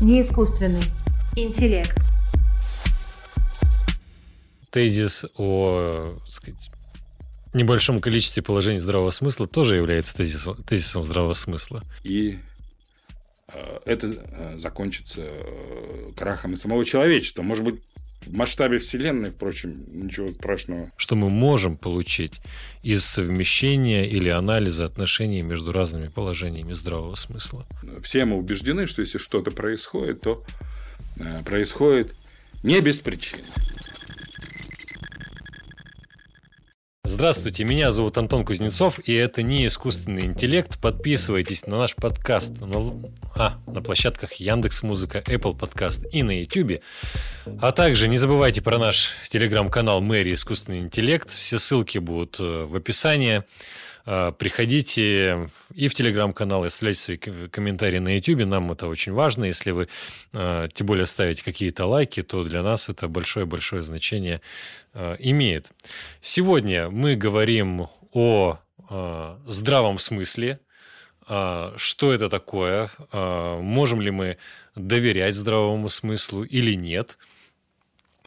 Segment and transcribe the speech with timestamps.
[0.00, 0.82] Не искусственный.
[1.36, 1.96] Интеллект.
[4.70, 6.70] Тезис о так сказать,
[7.54, 11.82] небольшом количестве положений здравого смысла тоже является тезисом, тезисом здравого смысла.
[12.04, 12.38] И
[13.48, 17.42] э, это э, закончится э, крахом самого человечества.
[17.42, 17.80] Может быть,
[18.26, 20.90] в масштабе Вселенной, впрочем, ничего страшного.
[20.96, 22.34] Что мы можем получить
[22.82, 27.66] из совмещения или анализа отношений между разными положениями здравого смысла?
[28.02, 30.44] Все мы убеждены, что если что-то происходит, то
[31.44, 32.14] происходит
[32.62, 33.44] не без причины.
[37.08, 40.76] Здравствуйте, меня зовут Антон Кузнецов, и это не искусственный интеллект.
[40.80, 42.98] Подписывайтесь на наш подкаст на,
[43.36, 46.82] а, на площадках Яндекс Музыка, Apple Подкаст и на YouTube.
[47.60, 51.30] А также не забывайте про наш телеграм-канал Мэри Искусственный интеллект.
[51.30, 53.44] Все ссылки будут э, в описании.
[54.06, 58.46] А, приходите и в телеграм-канал, и оставляйте свои комментарии на YouTube.
[58.46, 59.44] Нам это очень важно.
[59.44, 59.88] Если вы,
[60.32, 64.40] а, тем более, ставите какие-то лайки, то для нас это большое-большое значение
[64.94, 65.72] а, имеет.
[66.20, 68.60] Сегодня мы говорим о
[69.46, 70.60] здравом смысле,
[71.26, 74.38] что это такое, можем ли мы
[74.76, 77.18] доверять здравому смыслу или нет.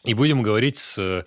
[0.04, 1.26] И будем говорить с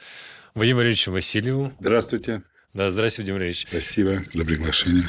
[0.55, 1.75] Вадимом Валерьевичем Васильевым.
[1.81, 2.43] Здравствуйте.
[2.75, 3.67] Да, здравствуйте, Владимир Ильич.
[3.69, 5.05] Спасибо за приглашение.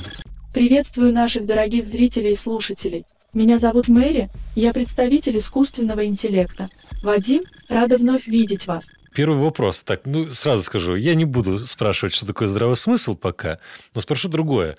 [0.54, 3.06] Приветствую наших дорогих зрителей и слушателей.
[3.32, 6.68] Меня зовут Мэри, я представитель искусственного интеллекта.
[7.02, 8.92] Вадим, рада вновь видеть вас.
[9.16, 9.82] Первый вопрос.
[9.82, 13.60] Так, ну, сразу скажу, я не буду спрашивать, что такое здравый смысл пока,
[13.96, 14.78] но спрошу другое.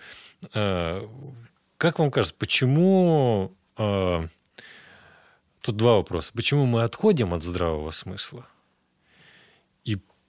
[0.52, 1.08] А,
[1.78, 3.50] как вам кажется, почему...
[3.78, 4.28] А,
[5.62, 6.32] тут два вопроса.
[6.34, 8.46] Почему мы отходим от здравого смысла?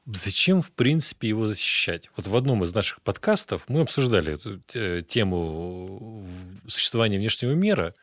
[0.05, 2.09] Зачем, в принципе, его защищать?
[2.15, 6.27] Вот в одном из наших подкастов мы обсуждали эту э, тему
[6.67, 7.93] существования внешнего мира,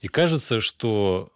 [0.00, 1.32] и кажется, что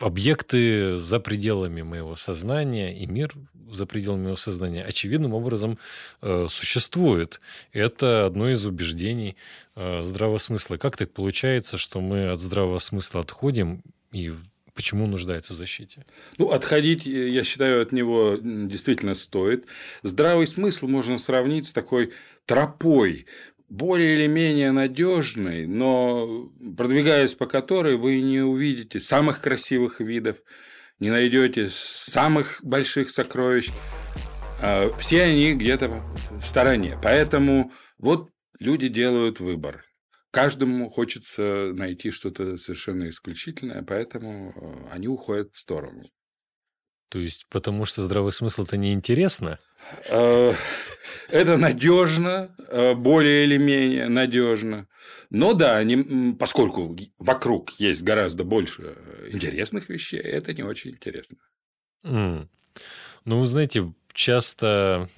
[0.00, 3.32] объекты за пределами моего сознания и мир
[3.70, 5.78] за пределами моего сознания очевидным образом
[6.22, 7.40] э, существует.
[7.72, 9.36] Это одно из убеждений
[9.74, 10.76] э, здравого смысла.
[10.76, 14.32] Как так получается, что мы от здравого смысла отходим и
[14.74, 16.04] Почему нуждается в защите?
[16.36, 19.66] Ну, отходить, э, я считаю, от него действительно стоит.
[20.02, 22.12] Здравый смысл можно сравнить с такой
[22.44, 23.26] тропой,
[23.68, 30.38] более или менее надежной, но продвигаясь по которой вы не увидите самых красивых видов,
[30.98, 33.70] не найдете самых больших сокровищ.
[34.60, 36.98] А все они где-то в стороне.
[37.02, 39.84] Поэтому вот люди делают выбор.
[40.34, 46.10] Каждому хочется найти что-то совершенно исключительное, поэтому э, они уходят в сторону.
[47.08, 49.60] То есть, потому что здравый смысл это неинтересно?
[50.08, 50.52] Э,
[51.28, 54.88] это надежно, э, более или менее надежно.
[55.30, 58.96] Но да, они, поскольку вокруг есть гораздо больше
[59.30, 61.38] интересных вещей, это не очень интересно.
[62.04, 62.48] Mm.
[63.24, 65.08] Ну, вы знаете, часто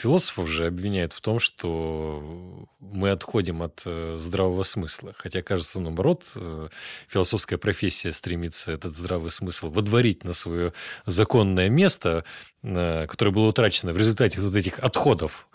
[0.00, 5.12] Философов же обвиняют в том, что мы отходим от э, здравого смысла.
[5.14, 6.68] Хотя, кажется, наоборот, э,
[7.06, 10.72] философская профессия стремится этот здравый смысл водворить на свое
[11.04, 12.24] законное место,
[12.62, 15.46] э, которое было утрачено в результате вот этих отходов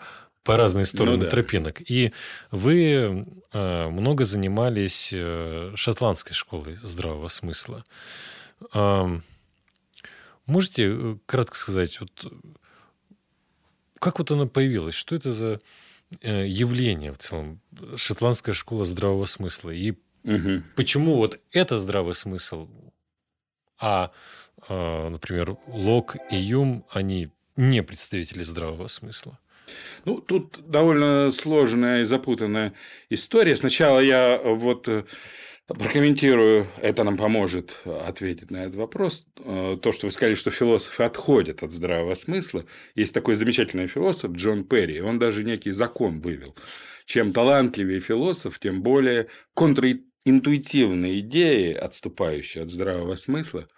[0.44, 1.30] по разные ну стороны ну, да.
[1.30, 1.80] тропинок.
[1.90, 2.12] И
[2.52, 5.12] вы много занимались
[5.74, 7.84] шотландской школой здравого смысла.
[10.46, 12.32] Можете кратко сказать, вот
[14.06, 14.94] как вот она появилась?
[14.94, 15.60] Что это за
[16.22, 17.60] э, явление в целом?
[17.96, 19.70] Шотландская школа здравого смысла.
[19.70, 20.62] И угу.
[20.76, 22.68] почему вот это здравый смысл,
[23.80, 24.12] а,
[24.68, 29.40] э, например, Лок и Юм, они не представители здравого смысла?
[30.04, 32.74] Ну, тут довольно сложная и запутанная
[33.10, 33.56] история.
[33.56, 35.04] Сначала я вот э,
[35.66, 39.26] Прокомментирую, это нам поможет ответить на этот вопрос.
[39.38, 42.64] Э, то, что вы сказали, что философы отходят от здравого смысла.
[42.94, 46.54] Есть такой замечательный философ Джон Перри, он даже некий закон вывел.
[47.04, 53.68] Чем талантливее философ, тем более контринтуитивные идеи, отступающие от здравого смысла,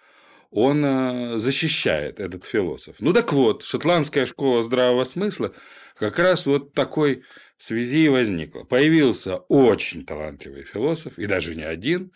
[0.51, 2.95] он э, защищает этот философ.
[2.99, 5.53] Ну так вот, шотландская школа здравого смысла
[5.95, 7.23] как раз вот такой
[7.57, 8.63] связи и возникло.
[8.63, 12.11] Появился очень талантливый философ, и даже не один,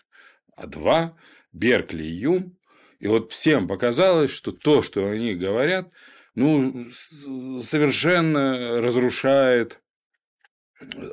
[0.56, 1.16] а два,
[1.52, 2.58] Беркли и Юм.
[2.98, 5.90] И вот всем показалось, что то, что они говорят,
[6.34, 9.80] ну, совершенно разрушает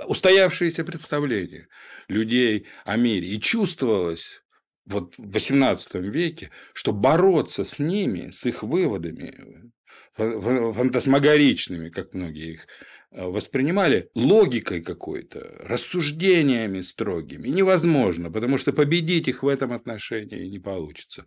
[0.07, 1.67] устоявшиеся представления
[2.07, 3.27] людей о мире.
[3.27, 4.40] И чувствовалось
[4.85, 9.71] вот в XVIII веке, что бороться с ними, с их выводами,
[10.15, 12.67] фантасмагоричными, как многие их
[13.11, 20.59] э, воспринимали, логикой какой-то, рассуждениями строгими невозможно, потому что победить их в этом отношении не
[20.59, 21.25] получится.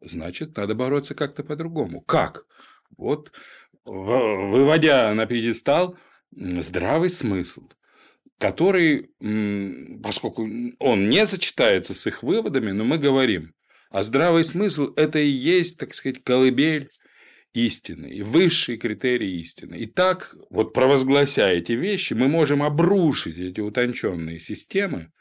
[0.00, 2.00] Значит, надо бороться как-то по-другому.
[2.00, 2.46] Как?
[2.96, 3.32] Вот,
[3.84, 5.96] выводя на пьедестал
[6.32, 7.68] здравый смысл,
[8.40, 9.10] который,
[10.02, 10.48] поскольку
[10.78, 13.52] он не сочетается с их выводами, но мы говорим,
[13.90, 16.88] а здравый смысл– это и есть, так сказать, колыбель
[17.52, 19.76] истины и высший критерий истины.
[19.76, 25.12] И так, вот провозглася эти вещи, мы можем обрушить эти утонченные системы,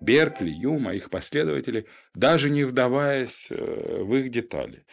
[0.00, 1.84] Беркли, Юма, их последователи,
[2.14, 4.86] даже не вдаваясь э, в их детали.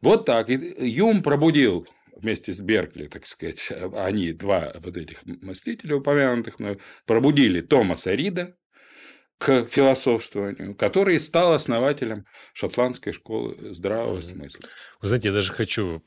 [0.00, 0.48] Вот так.
[0.48, 0.56] И
[0.88, 1.86] Юм пробудил
[2.18, 6.56] вместе с Беркли, так сказать, они, два вот этих мыслителя упомянутых,
[7.06, 8.54] пробудили Томаса Рида
[9.38, 14.68] к философствованию, который стал основателем шотландской школы здравого смысла.
[15.00, 16.02] Вы знаете, я даже хочу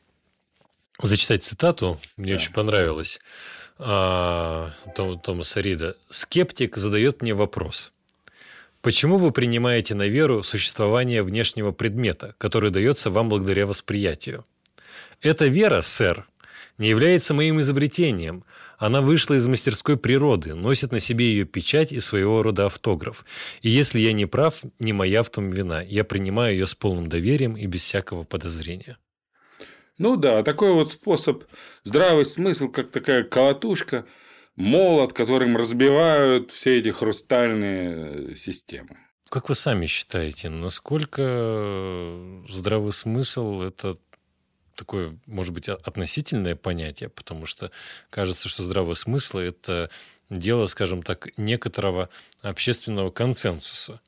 [1.01, 2.37] зачитать цитату, мне да.
[2.37, 3.19] очень понравилось,
[3.79, 5.97] а, Томаса Рида.
[6.09, 7.93] «Скептик задает мне вопрос.
[8.81, 14.43] Почему вы принимаете на веру существование внешнего предмета, который дается вам благодаря восприятию?
[15.21, 16.27] Эта вера, сэр,
[16.77, 18.44] не является моим изобретением.
[18.77, 23.25] Она вышла из мастерской природы, носит на себе ее печать и своего рода автограф.
[23.62, 25.81] И если я не прав, не моя в том вина.
[25.81, 28.97] Я принимаю ее с полным доверием и без всякого подозрения.
[29.97, 31.44] Ну да, такой вот способ,
[31.83, 34.06] здравый смысл, как такая колотушка–
[34.56, 38.97] молот, которым разбивают все эти хрустальные системы.
[39.29, 43.97] Как вы сами считаете, насколько здравый смысл– это
[44.81, 47.69] такое, может быть, относительное понятие, потому что
[48.09, 49.91] кажется, что здравый смысл– это
[50.31, 52.09] дело, скажем так, некоторого
[52.41, 54.01] общественного консенсуса,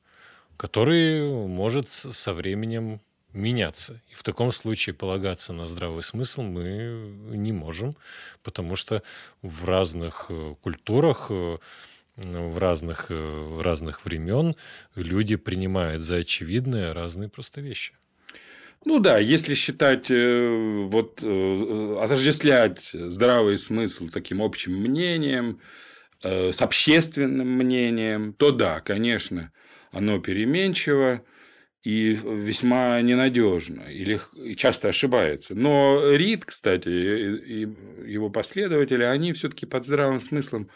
[0.56, 3.00] который может со временем
[3.32, 4.00] меняться.
[4.10, 7.94] И в таком случае полагаться на здравый смысл мы не можем,
[8.42, 9.04] потому что
[9.42, 11.58] в разных э, культурах э,
[12.16, 14.56] в разных, э, разных времен
[14.96, 17.94] люди принимают за очевидные разные просто вещи.
[18.84, 25.60] Ну да, если считать, вот отождествлять здравый смысл таким общим мнением,
[26.22, 29.52] с общественным мнением, то да, конечно,
[29.90, 31.22] оно переменчиво,
[31.82, 34.18] и весьма ненадежно, или
[34.56, 35.54] часто ошибается.
[35.54, 37.68] Но Рид, кстати, и
[38.06, 40.70] его последователи, они все-таки под здравым смыслом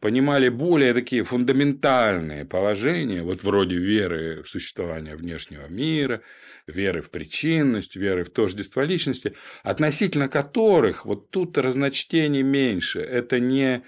[0.00, 6.22] понимали более такие фундаментальные положения, вот вроде веры в существование внешнего мира,
[6.66, 13.00] веры в причинность, веры в тождество личности, относительно которых вот тут разночтений меньше.
[13.00, 13.82] Это не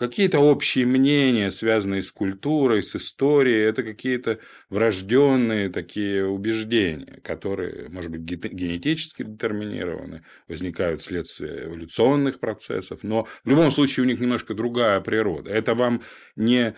[0.00, 8.10] какие-то общие мнения, связанные с культурой, с историей, это какие-то врожденные такие убеждения, которые, может
[8.10, 15.02] быть, генетически детерминированы, возникают вследствие эволюционных процессов, но в любом случае у них немножко другая
[15.02, 15.50] природа.
[15.50, 16.02] Это вам
[16.34, 16.74] не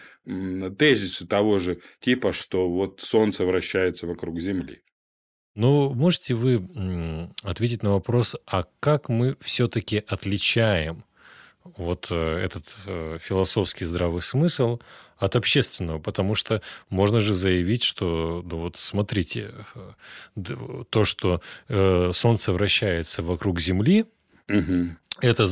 [0.76, 4.82] тезисы того же типа, что вот Солнце вращается вокруг Земли.
[5.54, 6.60] Ну, можете вы
[7.44, 11.04] ответить на вопрос, а как мы все-таки отличаем
[11.64, 14.78] вот э, этот э, философский здравый смысл
[15.18, 20.54] от общественного, потому что можно же заявить, что, ну вот смотрите, э,
[20.90, 24.06] то, что Солнце вращается вокруг Земли,
[24.48, 24.96] угу.
[25.20, 25.46] это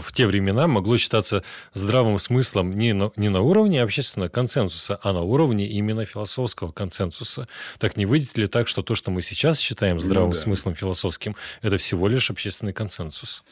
[0.00, 1.42] в те времена могло считаться
[1.72, 7.48] здравым смыслом не на, не на уровне общественного консенсуса, а на уровне именно философского консенсуса.
[7.78, 10.40] Так не выйдет ли так, что то, что мы сейчас считаем здравым ну, да.
[10.40, 13.42] смыслом философским, это всего лишь общественный консенсус?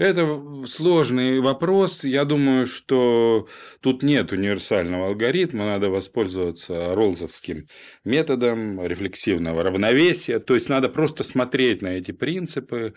[0.00, 2.04] Это сложный вопрос.
[2.04, 3.46] Я думаю, что
[3.82, 5.66] тут нет универсального алгоритма.
[5.66, 7.68] Надо воспользоваться роллзовским
[8.02, 10.38] методом рефлексивного равновесия.
[10.38, 12.94] То есть надо просто смотреть на эти принципы,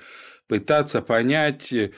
[0.48, 1.92] пытаться понять, э,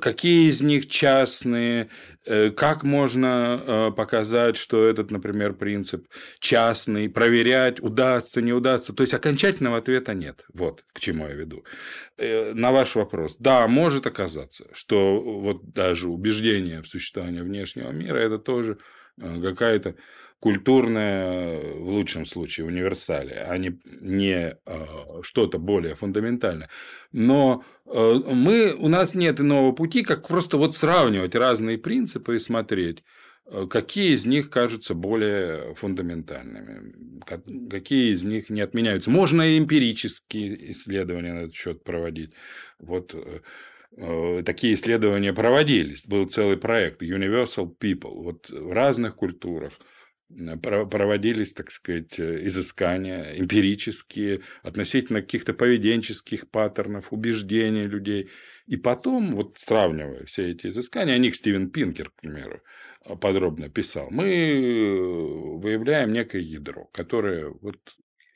[0.00, 1.88] какие из них частные,
[2.26, 6.06] э, как можно э, показать, что этот, например, принцип
[6.38, 8.92] частный, проверять, удастся, не удастся.
[8.92, 10.44] То есть окончательного ответа нет.
[10.52, 11.64] Вот к чему я веду.
[12.18, 13.36] На ваш вопрос.
[13.38, 18.78] Да, может оказаться, что вот даже убеждение в существовании внешнего мира это тоже
[19.18, 19.96] какая-то
[20.42, 24.86] культурное, в лучшем случае, универсалия, а не, не э,
[25.22, 26.68] что-то более фундаментальное.
[27.12, 32.40] Но э, мы, у нас нет иного пути, как просто вот сравнивать разные принципы и
[32.40, 33.04] смотреть,
[33.46, 36.92] э, какие из них кажутся более фундаментальными,
[37.70, 39.12] какие из них не отменяются.
[39.12, 42.32] Можно и эмпирические исследования на этот счет проводить.
[42.80, 43.14] Вот
[44.44, 46.06] такие исследования проводились.
[46.08, 48.24] Был целый проект Universal People.
[48.24, 49.74] Вот в разных культурах–
[50.60, 58.30] проводились, так сказать, изыскания эмпирические относительно каких-то поведенческих паттернов, убеждений людей.
[58.66, 62.60] И потом, вот сравнивая все эти изыскания, о них Стивен Пинкер, к примеру,
[63.20, 67.78] подробно писал, мы выявляем некое ядро, которое вот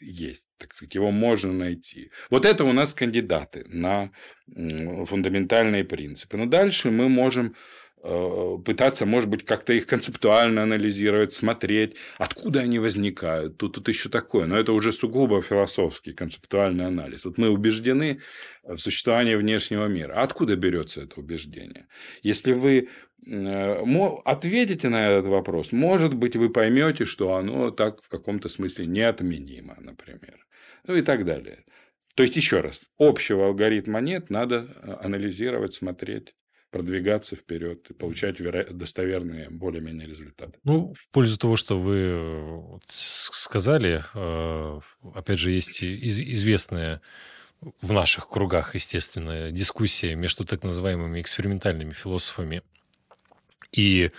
[0.01, 2.11] есть, так сказать, его можно найти.
[2.29, 4.13] Вот это у нас кандидаты на
[4.47, 6.37] фундаментальные принципы.
[6.37, 12.79] Но дальше мы можем Э, пытаться, может быть, как-то их концептуально анализировать, смотреть, откуда они
[12.79, 13.57] возникают.
[13.57, 17.25] Тут, тут еще такое, но это уже сугубо философский концептуальный анализ.
[17.25, 18.21] Вот мы убеждены
[18.63, 20.15] в существовании внешнего мира.
[20.17, 21.89] А откуда берется это убеждение?
[22.23, 22.89] Если вы
[23.27, 28.87] э, ответите на этот вопрос, может быть, вы поймете, что оно так в каком-то смысле
[28.87, 30.47] неотменимо, например.
[30.87, 31.65] Ну и так далее.
[32.15, 36.35] То есть, еще раз, общего алгоритма нет, надо э, анализировать, смотреть
[36.71, 38.37] продвигаться вперед и получать
[38.77, 40.59] достоверные более-менее результаты.
[40.65, 44.81] Ну, в пользу того, что вы э, сказали, э,
[45.15, 47.01] опять же, есть известная
[47.81, 52.63] в наших кругах, естественно, дискуссия между так называемыми экспериментальными философами
[53.73, 54.11] и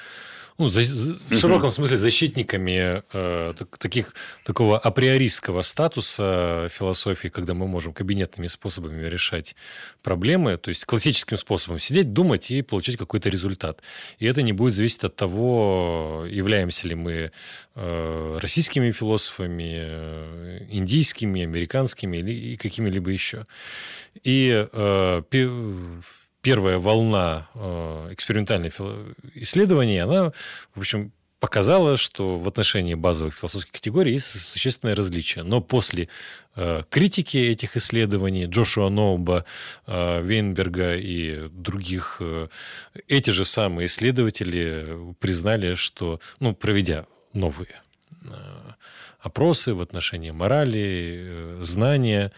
[0.57, 7.67] ну, за, в широком смысле защитниками э, так, таких, такого априористского статуса философии, когда мы
[7.67, 9.55] можем кабинетными способами решать
[10.01, 13.81] проблемы, то есть классическим способом сидеть, думать и получить какой-то результат.
[14.17, 17.31] И это не будет зависеть от того, являемся ли мы
[17.75, 23.45] э, российскими философами, э, индийскими, американскими или какими-либо еще.
[24.23, 25.21] И э,
[26.47, 28.75] первая волна э, экспериментальных
[29.33, 30.31] исследований, она,
[30.75, 31.11] в общем,
[31.41, 35.43] показала, что в отношении базовых философских категорий есть существенное различие.
[35.43, 36.07] Но после
[36.55, 39.43] э, критики этих исследований Джошуа Ноуба,
[39.87, 42.21] э, Вейнберга и других,
[43.09, 47.81] эти же самые исследователи признали, что, ну, проведя новые
[49.19, 52.31] опросы в отношении морали, знания,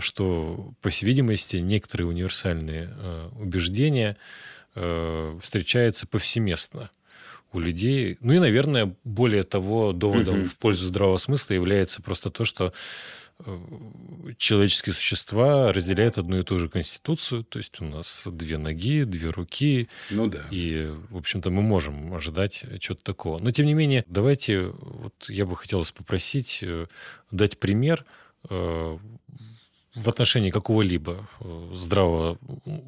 [0.00, 4.16] что, по всей видимости, некоторые универсальные э, убеждения
[4.74, 6.90] э, встречаются повсеместно
[7.52, 8.16] у людей.
[8.20, 12.72] Ну и, наверное, более того, доводом в пользу здравого смысла является просто то, что
[14.36, 19.30] человеческие существа разделяют одну и ту же конституцию, то есть у нас две ноги, две
[19.30, 19.88] руки.
[20.10, 20.44] Ну да.
[20.50, 23.38] И, в общем-то, мы можем ожидать чего-то такого.
[23.38, 26.64] Но, тем не менее, давайте, вот я бы хотел вас попросить
[27.30, 28.04] дать пример
[29.98, 32.38] в отношении какого-либо э, здравого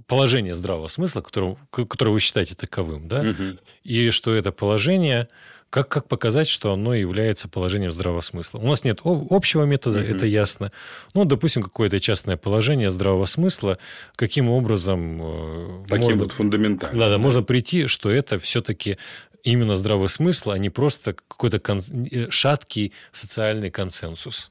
[0.07, 3.59] положения здравого смысла, которое, которое вы считаете таковым, да, угу.
[3.85, 5.29] и что это положение,
[5.71, 8.59] как, как показать, что оно является положением здравого смысла.
[8.59, 10.07] У нас нет общего метода, угу.
[10.07, 10.73] это ясно.
[11.15, 13.79] Ну, допустим, какое-то частное положение здравого смысла,
[14.17, 15.19] каким образом...
[15.23, 16.99] Э, Таким можно, вот фундаментальным.
[16.99, 18.99] Да, да, можно прийти, что это все-таки
[19.43, 21.81] именно здравый смысл, а не просто какой-то кон...
[22.11, 24.51] Э, шаткий социальный консенсус.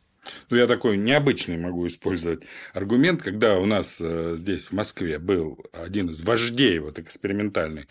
[0.49, 2.43] Ну, я такой необычный могу использовать
[2.73, 7.87] аргумент, когда у нас э, здесь, в Москве, был один из вождей вот экспериментальной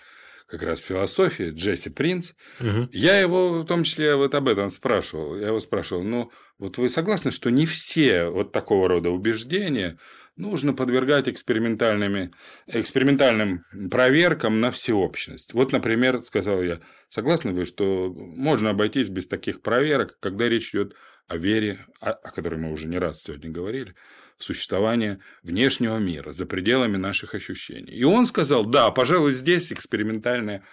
[0.49, 2.33] как раз философии, Джесси Принц.
[2.61, 2.89] Угу.
[2.93, 5.39] Я его в том числе вот об этом спрашивал.
[5.39, 9.99] Я его спрашивал, ну, вот вы согласны, что не все вот такого рода убеждения
[10.39, 12.31] нужно подвергать экспериментальными,
[12.67, 15.53] экспериментальным проверкам на всеобщность.
[15.53, 16.81] Вот, например, сказал я,
[17.11, 20.95] согласны вы, что можно обойтись без таких проверок, когда речь идет
[21.29, 23.95] о вере, о, о которой мы уже не раз сегодня говорили,
[24.39, 27.93] существование внешнего мира за пределами наших ощущений.
[27.93, 30.65] И он сказал, да, пожалуй, здесь экспериментальное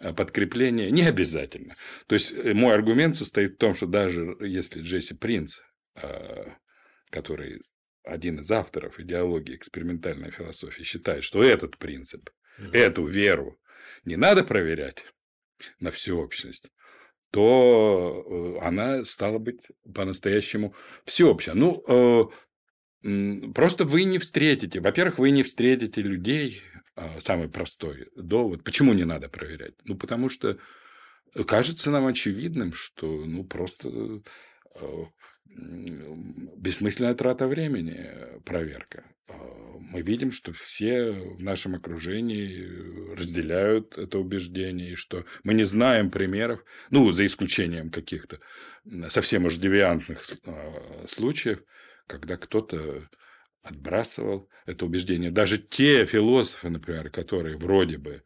[0.00, 1.74] э, подкрепление не обязательно.
[2.06, 5.58] То есть э, мой аргумент состоит в том, что даже если Джесси Принц,
[5.96, 6.44] э,
[7.10, 7.62] который
[8.04, 12.28] один из авторов идеологии экспериментальной философии, считает, что этот принцип,
[12.72, 13.58] эту веру
[14.04, 15.06] не надо проверять
[15.80, 16.68] на всеобщность,
[17.34, 18.24] то
[18.60, 20.72] э, она стала быть по-настоящему
[21.04, 21.54] всеобщая.
[21.54, 21.82] Ну,
[23.02, 26.62] э, просто вы не встретите, во-первых, вы не встретите людей,
[26.94, 29.74] а, самый простой довод, почему не надо проверять?
[29.82, 30.58] Ну, потому что
[31.44, 34.22] кажется нам очевидным, что ну, просто
[34.76, 35.04] э,
[36.56, 38.10] бессмысленная трата времени
[38.44, 39.02] проверка.
[39.28, 39.32] А,
[39.78, 46.10] мы видим, что все в нашем окружении разделяют это убеждение, и что мы не знаем
[46.10, 48.40] примеров, ну, за исключением каких-то
[49.08, 51.62] совсем уж девиантных а, случаев,
[52.06, 53.08] когда кто-то
[53.62, 55.30] отбрасывал это убеждение.
[55.30, 58.22] Даже те философы, например, которые вроде бы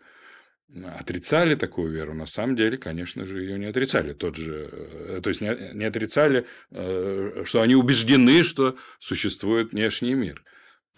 [0.98, 4.12] отрицали такую веру, на самом деле, конечно же, ее не отрицали.
[4.12, 10.44] Тот же, э, то есть не отрицали, э, что они убеждены, что существует внешний мир.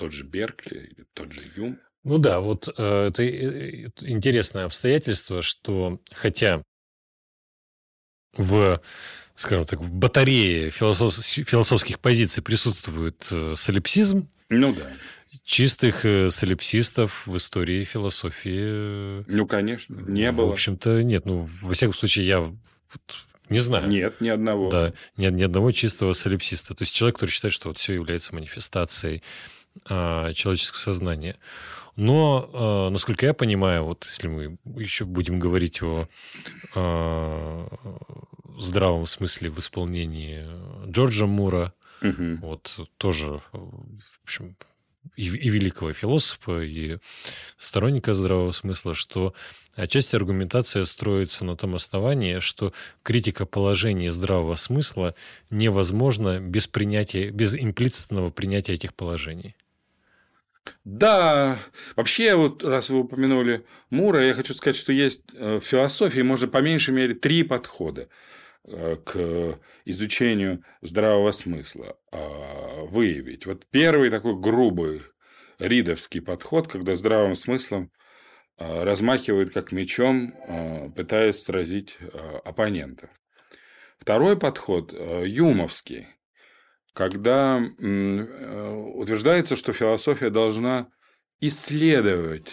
[0.00, 1.78] Тот же Беркли или тот же Юм.
[2.04, 3.22] Ну да, вот э, это
[4.10, 6.62] интересное обстоятельство, что хотя
[8.34, 8.80] в,
[9.34, 11.14] скажем так, в батарее философ...
[11.16, 14.26] философских позиций присутствует э, солипсизм.
[14.48, 14.90] Ну да.
[15.44, 19.22] Чистых э, солипсистов в истории философии...
[19.30, 20.46] Ну, конечно, не в было.
[20.46, 21.26] В общем-то, нет.
[21.26, 22.54] Ну, во всяком случае, я
[23.50, 23.86] не знаю.
[23.86, 24.70] Нет, ни одного.
[24.70, 26.72] Да, ни, ни одного чистого солипсиста.
[26.72, 29.22] То есть человек, который считает, что вот все является манифестацией
[29.86, 31.36] человеческого сознания.
[31.96, 36.06] Но, а, насколько я понимаю, вот если мы еще будем говорить о
[36.74, 37.66] а,
[38.58, 40.46] здравом смысле в исполнении
[40.90, 42.38] Джорджа Мура, Мгм.
[42.40, 44.56] вот тоже, в общем,
[45.16, 46.98] и, и великого философа, и
[47.56, 49.34] сторонника здравого смысла, что
[49.74, 52.72] отчасти аргументация строится на том основании, что
[53.02, 55.14] критика положений здравого смысла
[55.50, 59.54] невозможна без принятия, без имплицитного принятия этих положений.
[60.84, 61.58] Да,
[61.96, 66.48] вообще, вот раз вы упомянули Мура, я хочу сказать, что есть э, в философии, можно
[66.48, 68.08] по меньшей мере три подхода
[68.64, 73.46] э, к изучению здравого смысла а, выявить.
[73.46, 75.02] Вот первый такой грубый
[75.58, 77.90] ридовский подход, когда здравым смыслом
[78.56, 81.98] а, размахивают как мечом, а, пытаясь сразить
[82.44, 83.10] оппонента.
[84.00, 86.08] Второй подход э, юмовский,
[86.92, 90.88] когда э, утверждается, что философия должна
[91.40, 92.50] исследовать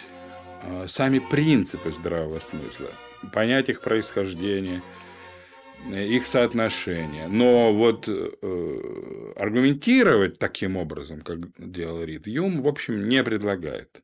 [0.62, 2.90] э, сами принципы здравого смысла,
[3.32, 4.82] понять их происхождение,
[5.92, 7.28] э, их соотношение.
[7.28, 8.08] Но вот
[9.36, 14.02] аргументировать таким образом, как делал Рид, Юм, в общем, не предлагает.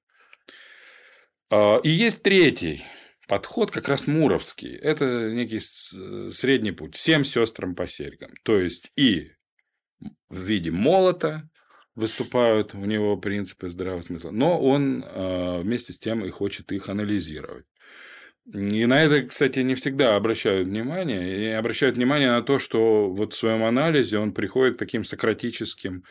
[1.50, 2.85] А, И есть третий
[3.29, 4.75] подход, как раз муровский.
[4.75, 6.97] Это некий средний путь.
[6.97, 8.31] Всем сестрам по серьгам.
[8.43, 9.33] То есть и
[10.01, 11.49] в виде молота
[11.95, 16.89] выступают у него принципы здравого смысла, но он э, вместе с тем и хочет их
[16.89, 17.67] анализировать.
[18.53, 21.39] И на это, кстати, не всегда обращают внимание.
[21.39, 26.05] И обращают внимание на то, что вот в своем анализе он приходит к таким сократическим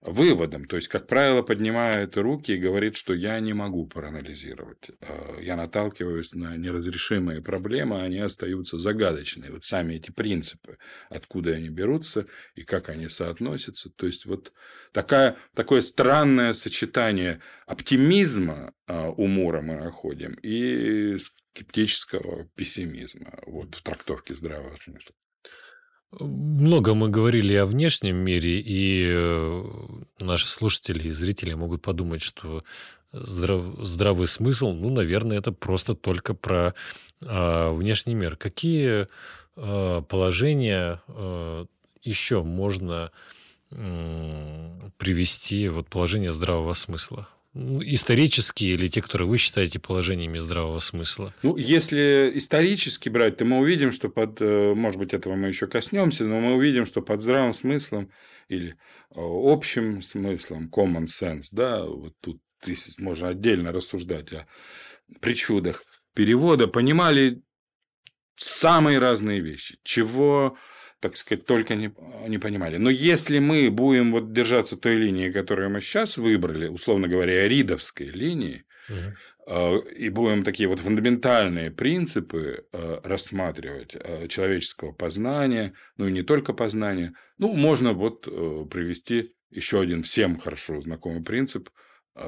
[0.00, 0.64] выводом.
[0.66, 4.90] То есть, как правило, поднимает руки и говорит, что я не могу проанализировать.
[5.00, 9.50] Э, Я наталкиваюсь на неразрешимые проблемы, а они остаются загадочные.
[9.50, 10.78] Вот сами эти принципы,
[11.10, 13.90] откуда они берутся и как они соотносятся.
[13.90, 14.52] То есть, вот
[14.92, 23.82] такая, такое странное сочетание оптимизма э, у Мура мы находим и скептического пессимизма вот, в
[23.82, 25.14] трактовке здравого смысла.
[26.10, 29.64] Много мы говорили о внешнем мире, и э,
[30.20, 32.64] наши слушатели и зрители могут подумать, что
[33.12, 36.74] здрав- здравый смысл, ну, наверное, это просто только про
[37.24, 38.36] а, внешний мир.
[38.36, 39.06] Какие
[39.56, 41.66] а, положения а,
[42.02, 43.10] еще можно
[44.96, 47.28] привести, вот положение здравого смысла?
[47.54, 51.32] Ну, исторические или те, которые вы считаете положениями здравого смысла?
[51.42, 55.66] Ну, если исторически брать, то мы увидим, что под, э, может быть, этого мы еще
[55.66, 58.10] коснемся, но мы увидим, что под здравым смыслом
[58.48, 58.74] или э,
[59.16, 62.40] общим смыслом, common sense, да, вот тут
[62.98, 64.46] можно отдельно рассуждать о
[65.20, 65.84] причудах
[66.14, 67.42] перевода, понимали
[68.36, 70.56] самые разные вещи, чего,
[71.00, 71.92] так сказать, только не,
[72.26, 72.76] не понимали.
[72.76, 78.06] Но если мы будем вот держаться той линии, которую мы сейчас выбрали, условно говоря, ридовской
[78.06, 78.64] линии,
[79.46, 86.22] э, и будем такие вот фундаментальные принципы э, рассматривать э, человеческого познания, ну и не
[86.22, 88.24] только познания, ну, можно вот
[88.70, 91.70] привести еще один всем хорошо знакомый принцип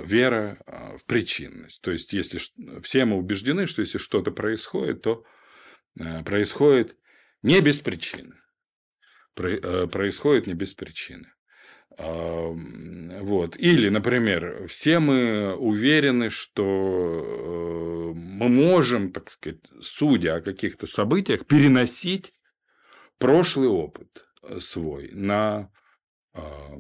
[0.04, 0.56] вера
[0.96, 1.83] в причинность.
[1.83, 2.38] То есть, если
[2.80, 5.24] все мы убеждены, что если что-то происходит, то
[6.24, 6.96] происходит
[7.42, 8.39] не без причины.
[9.42, 11.26] Э, Происходит не без причины.
[11.98, 13.57] Вот.
[13.59, 21.46] Или, например, все мы уверены, что э, мы можем, так сказать, судя о каких-то событиях,
[21.46, 22.33] переносить
[23.18, 24.26] прошлый опыт
[24.61, 25.70] свой на
[26.33, 26.79] а,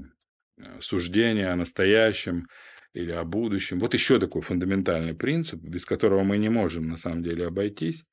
[0.80, 2.48] суждение о настоящем
[2.92, 3.78] или о будущем.
[3.78, 8.04] Вот еще такой фундаментальный принцип, без которого мы не можем на самом деле обойтись.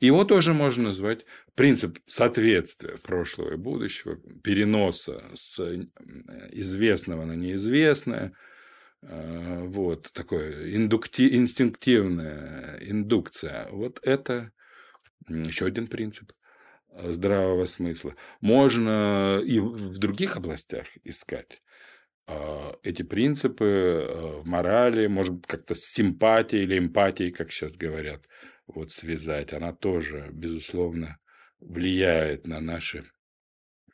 [0.00, 5.86] Его тоже можно назвать принцип соответствия прошлого и будущего, переноса с э,
[6.52, 8.32] известного на неизвестное.
[9.02, 11.34] Э, Вот такое индукти...
[11.36, 13.68] инстинктивная индукция.
[13.70, 14.52] Вот это
[15.28, 16.32] еще один принцип
[17.02, 18.14] здравого смысла.
[18.40, 21.60] Можно и в других областях искать
[22.26, 27.76] а, эти принципы э, в морали, может быть, как-то с симпатией или эмпатией, как сейчас
[27.76, 28.24] говорят,
[28.74, 29.52] вот связать.
[29.52, 31.18] Она тоже, безусловно,
[31.60, 33.10] влияет на наши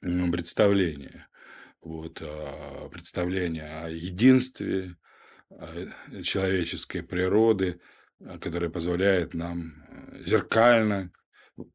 [0.03, 1.29] м, представления.
[1.81, 4.97] Вот, а, представления о единстве
[6.23, 7.81] человеческой природы,
[8.21, 11.13] а, которое позволяет нам э, зеркально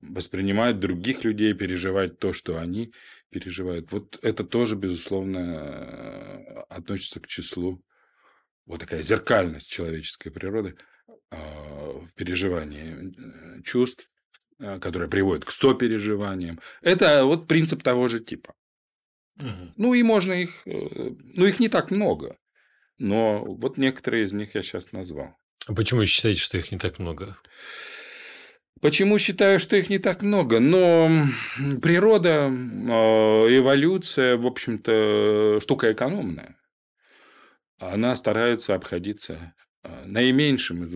[0.01, 2.93] воспринимать других людей, переживать то, что они
[3.29, 3.91] переживают.
[3.91, 7.83] Вот это тоже, безусловно, относится к числу
[8.65, 10.75] вот такая зеркальность человеческой природы
[11.31, 13.13] в переживании
[13.63, 14.09] чувств,
[14.57, 16.59] которая приводит к сопереживаниям.
[16.81, 18.53] Это вот принцип того же типа.
[19.39, 19.73] Угу.
[19.77, 22.37] Ну и можно их, э, ну их не так много,
[22.97, 25.35] но вот некоторые из них я сейчас назвал.
[25.67, 27.37] А почему вы считаете, что их не так много?
[28.81, 30.59] Почему считаю, что их не так много?
[30.59, 31.27] Но
[31.81, 36.57] природа, э, эволюция, в общем-то, штука экономная.
[37.77, 39.51] Она старается обходиться э,
[40.05, 40.93] наименьшим из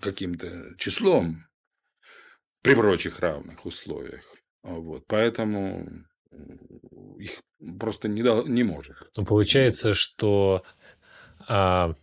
[0.00, 1.44] каким-то числом
[2.62, 4.24] при прочих равных условиях.
[4.62, 5.86] Вот, поэтому
[7.18, 7.40] их
[7.78, 8.96] просто не, дал, не может.
[9.16, 10.62] Ну, получается, что
[11.48, 11.94] а,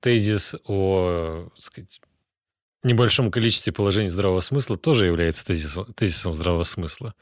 [0.00, 2.00] тезис о сказать,
[2.82, 7.14] небольшом количестве положений здравого смысла тоже является тезисом, тезисом здравого смысла.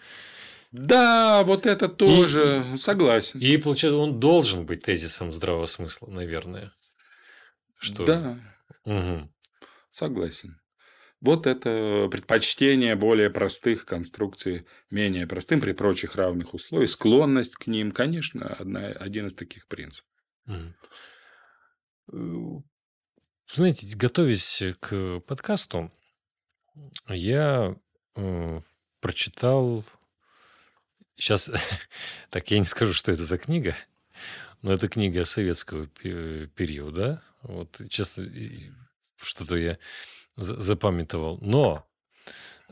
[0.77, 3.39] Да, вот это тоже и, согласен.
[3.39, 6.73] И получается, он должен быть тезисом здравого смысла, наверное.
[7.79, 8.05] Что...
[8.05, 8.41] Да.
[8.85, 9.33] Угу.
[9.91, 10.61] Согласен.
[11.21, 17.93] Вот это предпочтение более простых конструкций менее простым при прочих равных условиях, склонность к ним,
[17.93, 20.11] конечно, одна, один из таких принципов.
[23.49, 25.93] Знаете, готовясь к подкасту,
[27.09, 27.77] я
[28.17, 28.61] э,
[29.01, 29.85] прочитал...
[31.17, 31.51] Сейчас,
[32.31, 33.77] так я не скажу, что это за книга,
[34.63, 37.23] но это книга советского периода.
[37.43, 38.31] Вот, честно,
[39.17, 39.79] что-то я
[40.37, 41.39] запамятовал.
[41.41, 41.87] Но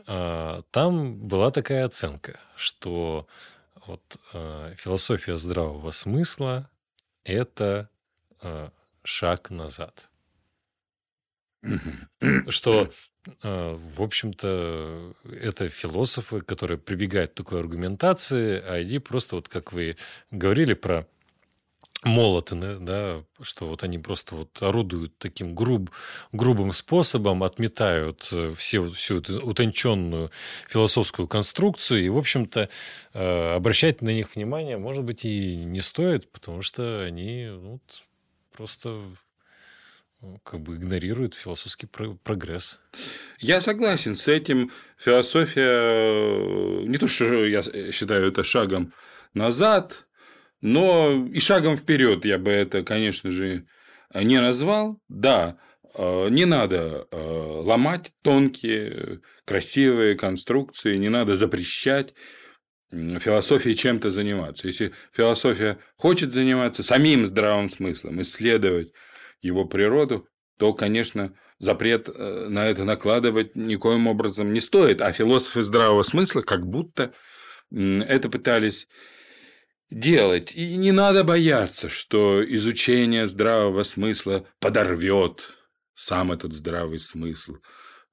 [0.06, 3.26] э, там была такая оценка, что
[3.86, 6.70] вот, э, философия здравого смысла–
[7.24, 7.90] это
[8.42, 8.70] э,
[9.02, 10.11] шаг назад.
[12.48, 12.90] Что,
[13.42, 19.72] э, в общем-то, это философы, которые прибегают к такой аргументации, а они просто, вот как
[19.72, 19.96] вы
[20.30, 21.06] говорили про
[22.04, 25.90] молоты, да, что вот они просто вот орудуют таким груб,
[26.32, 30.30] грубым способом, отметают э, все, всю эту утонченную
[30.68, 32.68] философскую конструкцию, и, в общем-то,
[33.14, 37.80] э, обращать на них внимание, может быть, и не стоит, потому что они ну,
[38.56, 39.00] просто
[40.44, 42.80] как бы игнорируют философский прогресс.
[43.38, 44.70] Я согласен с этим.
[44.96, 48.92] Философия э, не то, что я считаю это шагом
[49.34, 50.06] назад,
[50.60, 53.66] но и шагом вперед я бы это, конечно же,
[54.14, 55.00] не назвал.
[55.08, 55.58] Да,
[55.94, 62.14] э, не надо э, ломать тонкие, красивые конструкции, не надо запрещать
[62.92, 64.66] философии чем-то заниматься.
[64.66, 68.92] Если философия хочет заниматься самим здравым смыслом, исследовать
[69.42, 70.26] его природу,
[70.58, 75.02] то, конечно, запрет э, на это накладывать никоим образом не стоит.
[75.02, 77.12] А философы здравого смысла как будто
[77.70, 78.88] это пытались
[79.90, 80.52] делать.
[80.54, 85.48] И не надо бояться, что изучение здравого смысла подорвет
[85.94, 87.56] сам этот здравый смысл,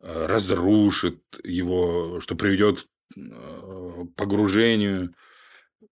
[0.02, 5.16] э, разрушит его, что приведет к э, погружению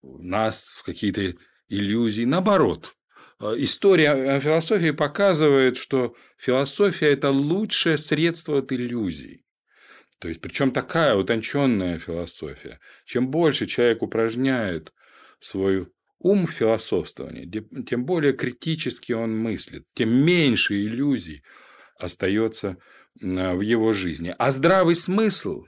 [0.02, 1.34] нас в какие-то
[1.68, 2.24] иллюзии.
[2.24, 2.96] Наоборот,
[3.40, 9.44] история философии показывает, что философия– это лучшее средство от иллюзий.
[10.18, 12.80] То есть, причем такая утонченная философия.
[13.04, 14.92] Чем больше человек упражняет
[15.40, 17.44] свой ум в философствовании,
[17.84, 21.42] тем более критически он мыслит, тем меньше иллюзий
[22.00, 22.78] остается
[23.20, 24.34] в его жизни.
[24.38, 25.64] А здравый смысл,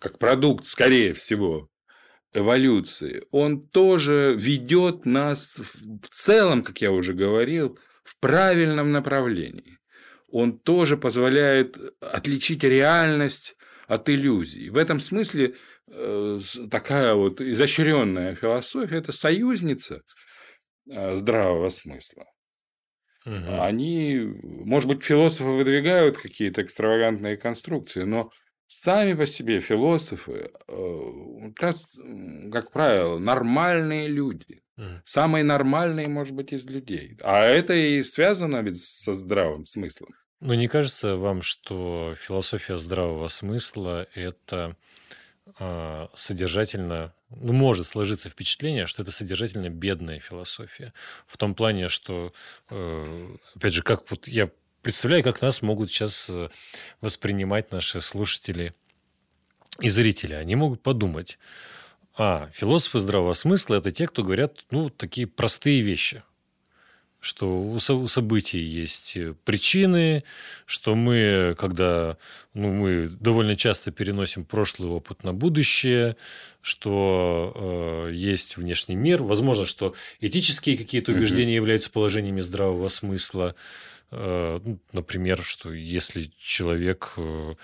[0.00, 1.68] как продукт, скорее всего,
[2.34, 9.78] эволюции, он тоже ведет нас в целом, как я уже говорил, в правильном направлении.
[10.28, 14.68] Он тоже позволяет отличить реальность от иллюзий.
[14.70, 15.54] В этом смысле
[15.86, 16.38] Э,
[16.70, 20.02] такая вот изощренная философия– это союзница
[20.90, 22.24] э, здравого смысла.
[23.26, 23.60] Угу.
[23.62, 28.30] Они, может быть, философы выдвигают какие-то экстравагантные конструкции, но
[28.74, 31.52] сами по себе философы, э,
[32.52, 34.62] как правило, нормальные люди.
[35.04, 37.16] Самые нормальные, может быть, из людей.
[37.22, 40.10] А это и связано ведь со здравым смыслом.
[40.40, 44.76] Ну, не кажется вам, что философия здравого смысла– это
[45.60, 50.92] а, содержательно, ну, может сложиться впечатление, что это содержательно бедная философия.
[51.26, 52.32] В том плане, что,
[52.70, 54.50] э, опять же, как вот я
[54.84, 56.48] представляю, как нас могут сейчас э,
[57.00, 58.72] воспринимать наши слушатели
[59.80, 60.34] и зрители.
[60.34, 61.38] Они могут подумать,
[62.16, 66.22] а, философы здравого смысла– это те, кто говорят, ну, такие простые вещи–
[67.24, 69.16] что у, событий есть
[69.46, 70.24] причины,
[70.66, 72.18] что мы, когда
[72.52, 76.16] ну, мы довольно часто переносим прошлый опыт на будущее,
[76.60, 83.62] что э, есть внешний мир, возможно, что этические какие-то убеждения являются положениями здравого смысла, Э,
[84.10, 87.54] например, что если человек э,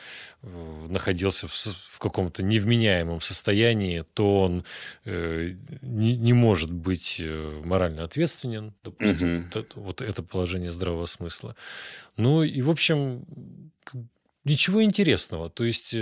[0.43, 4.65] э, находился в каком-то невменяемом состоянии, то он
[5.05, 7.23] не, не может быть
[7.65, 8.75] морально ответственен.
[8.83, 9.67] Допустим, угу.
[9.77, 11.55] вот это положение здравого смысла.
[12.17, 13.25] Ну и, в общем,
[14.45, 15.51] ничего интересного.
[15.51, 15.95] То есть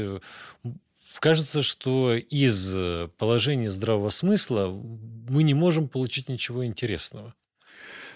[1.18, 2.74] кажется, что из
[3.18, 7.35] положения здравого смысла мы не можем получить ничего интересного.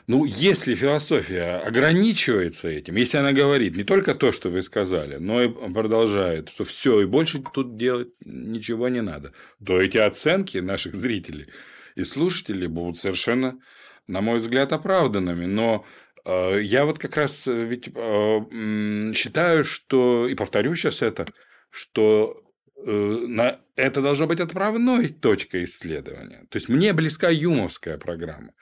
[0.09, 5.43] Ну, если философия ограничивается этим, если она говорит не только то, что вы сказали, но
[5.43, 9.33] и продолжает, что все, и больше тут делать ничего не надо,
[9.65, 11.47] то эти оценки наших зрителей
[11.95, 13.61] и слушателей будут совершенно,
[14.09, 15.47] на мой взгляд, оправданными.
[15.47, 15.85] Но
[16.25, 21.27] э, я вот как раз э, ведь э, считаю, что, и повторю сейчас это,
[21.71, 22.39] что
[22.85, 26.47] на это должно быть отправной точкой исследования.
[26.51, 28.53] То есть мне близка юмовская программа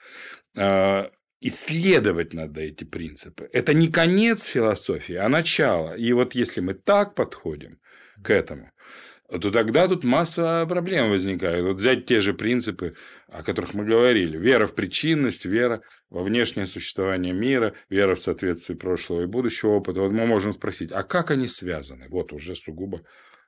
[1.41, 3.49] исследовать надо эти принципы.
[3.51, 5.93] Это не конец философии, а начало.
[5.95, 7.79] И вот если мы так подходим
[8.23, 8.71] к этому,
[9.27, 11.63] то тогда тут масса проблем возникает.
[11.63, 12.95] Вот взять те же принципы,
[13.27, 14.37] о которых мы говорили.
[14.37, 20.01] Вера в причинность, вера во внешнее существование мира, вера в соответствие прошлого и будущего опыта.
[20.01, 22.07] Вот мы можем спросить, а как они связаны?
[22.09, 23.03] Вот уже сугубо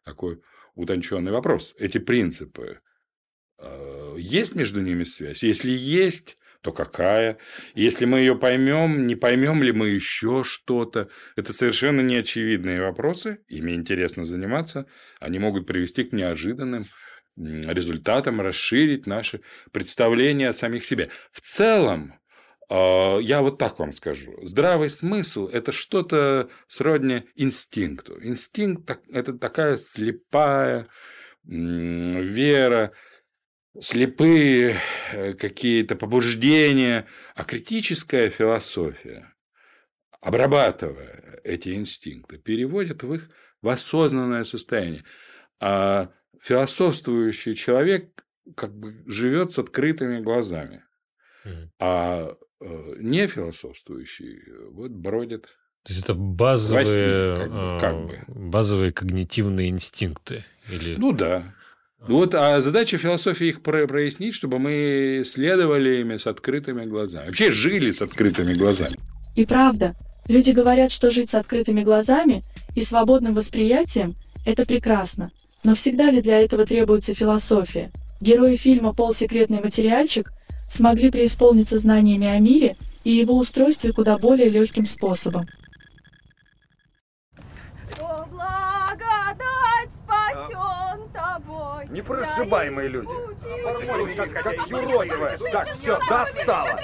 [0.05, 0.41] такой
[0.73, 1.75] утонченный вопрос.
[1.77, 2.79] Эти принципы,
[3.59, 5.43] э, есть между ними связь?
[5.43, 7.37] Если есть, то какая?
[7.75, 11.09] Если мы ее поймем, не поймем ли мы еще что-то?
[11.35, 14.87] Это совершенно неочевидные вопросы, ими интересно заниматься,
[15.19, 16.85] они могут привести к неожиданным
[17.35, 19.41] результатам, расширить наше
[19.73, 21.09] представление о самих себе.
[21.33, 22.13] В целом,
[22.69, 24.33] а, я вот так вам скажу.
[24.43, 28.17] Здравый смысл– это что-то сродни инстинкту.
[28.23, 30.87] Инстинкт– это такая слепая
[31.43, 32.93] вера,
[33.79, 34.77] слепые
[35.11, 39.33] э, какие-то побуждения, а критическая философия,
[40.21, 43.29] обрабатывая эти инстинкты, переводит в их
[43.61, 45.03] в осознанное состояние.
[45.59, 50.83] А философствующий человек как бы живет с открытыми глазами,
[51.79, 55.43] а э, не философствующий вот бродит.
[55.83, 58.49] То есть это базовые, сне, как бы, как бы.
[58.49, 60.95] базовые когнитивные инстинкты или?
[60.95, 61.55] Ну да.
[62.07, 67.27] Ну вот, а задача философии их прояснить, чтобы мы следовали ими с открытыми глазами.
[67.27, 68.97] Вообще жили с открытыми глазами.
[69.35, 69.93] И правда,
[70.27, 72.43] люди говорят, что жить с открытыми глазами
[72.75, 75.31] и свободным восприятием– это прекрасно.
[75.63, 77.89] Но всегда ли для этого требуется философия?
[78.19, 80.31] Герои фильма «Полсекретный материальчик»
[80.69, 85.45] смогли преисполниться знаниями о мире и его устройстве куда более легким способом.
[91.93, 93.13] Непрошибаемые люди.
[94.15, 95.37] Как, как юродивые.
[95.51, 96.79] Так, все, достало.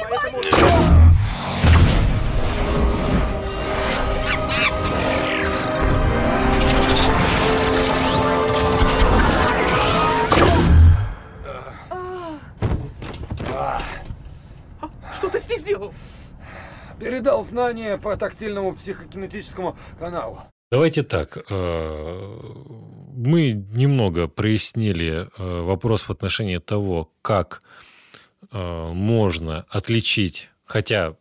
[15.11, 15.91] Что ты с ней сделал?
[16.99, 20.43] Передал знания по тактильному психокинетическому каналу.
[20.71, 21.37] Давайте так.
[21.49, 22.41] Э,
[23.15, 27.63] мы немного прояснили э, вопрос в отношении того, как
[28.51, 31.15] э, можно отличить, хотя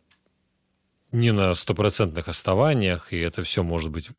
[1.11, 4.11] не на стопроцентных основаниях, и это все может быть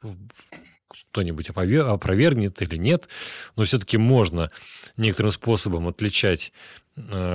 [0.89, 3.09] кто-нибудь опровергнет или нет,
[3.55, 4.49] но все-таки можно
[4.97, 6.53] некоторым способом отличать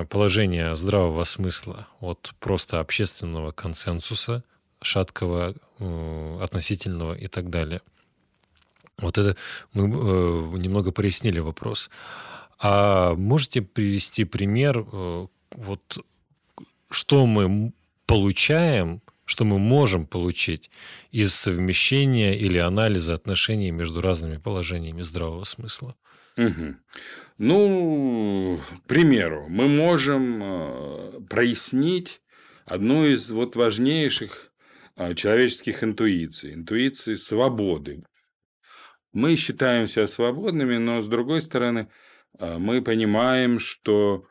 [0.10, 4.44] положение здравого смысла от просто общественного консенсуса–
[4.86, 7.82] шаткого, э, относительного и так далее.
[8.98, 9.36] Вот это
[9.74, 11.90] мы э, немного прояснили вопрос.
[12.60, 16.06] А можете привести пример, э, вот
[16.90, 17.74] что мы
[18.06, 20.70] получаем, что мы можем получить
[21.12, 25.96] из совмещения или анализа отношений между разными положениями здравого смысла?
[26.38, 26.76] Угу.
[27.38, 32.22] Ну, к примеру, мы можем прояснить
[32.66, 34.52] одну из вот важнейших
[35.16, 38.04] человеческих интуиций, интуиции свободы.
[39.12, 41.90] Мы считаем себя свободными, но с другой стороны,
[42.38, 44.28] а, мы понимаем, что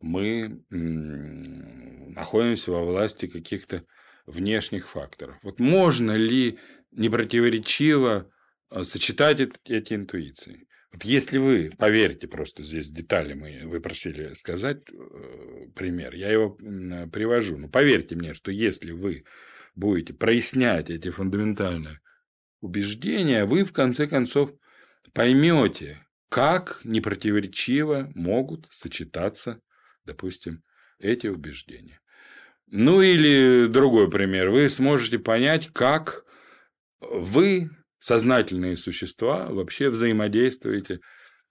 [0.00, 3.84] мы находимся во власти каких-то
[4.26, 5.38] внешних факторов.
[5.42, 6.58] Вот можно ли
[6.90, 8.30] непротиворечиво
[8.68, 10.68] а, сочетать эти интуиции?
[10.92, 16.50] Вот если вы, поверьте, просто здесь детали мы, вы просили сказать э, пример, я его
[16.50, 19.24] привожу, но поверьте мне, что если вы
[19.76, 22.00] будете прояснять эти фундаментальные
[22.60, 24.50] убеждения, вы в конце концов
[25.12, 29.60] поймете, как непротиворечиво могут сочетаться,
[30.04, 30.62] допустим,
[30.98, 32.00] эти убеждения.
[32.66, 34.50] Ну или другой пример.
[34.50, 36.24] Вы сможете понять, как
[37.00, 41.00] вы, сознательные существа, вообще взаимодействуете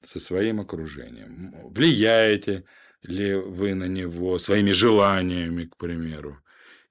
[0.03, 1.53] со своим окружением.
[1.71, 2.65] Влияете
[3.01, 6.39] ли вы на него своими желаниями, к примеру,